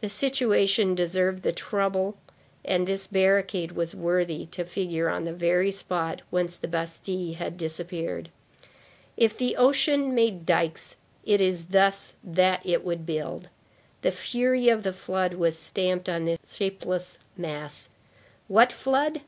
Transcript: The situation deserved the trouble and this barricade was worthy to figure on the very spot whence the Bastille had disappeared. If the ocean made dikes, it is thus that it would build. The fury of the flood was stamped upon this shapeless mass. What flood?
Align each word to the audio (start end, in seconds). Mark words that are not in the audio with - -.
The 0.00 0.08
situation 0.08 0.94
deserved 0.94 1.42
the 1.42 1.52
trouble 1.52 2.16
and 2.64 2.88
this 2.88 3.06
barricade 3.06 3.72
was 3.72 3.94
worthy 3.94 4.46
to 4.46 4.64
figure 4.64 5.10
on 5.10 5.24
the 5.24 5.32
very 5.34 5.70
spot 5.70 6.22
whence 6.30 6.56
the 6.56 6.68
Bastille 6.68 7.34
had 7.34 7.58
disappeared. 7.58 8.30
If 9.18 9.36
the 9.36 9.56
ocean 9.56 10.14
made 10.14 10.46
dikes, 10.46 10.96
it 11.26 11.42
is 11.42 11.66
thus 11.66 12.14
that 12.24 12.62
it 12.64 12.82
would 12.82 13.04
build. 13.04 13.50
The 14.00 14.10
fury 14.10 14.70
of 14.70 14.84
the 14.84 14.94
flood 14.94 15.34
was 15.34 15.58
stamped 15.58 16.08
upon 16.08 16.24
this 16.24 16.38
shapeless 16.50 17.18
mass. 17.36 17.90
What 18.46 18.72
flood? 18.72 19.20